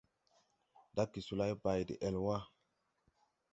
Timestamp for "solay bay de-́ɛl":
1.25-2.15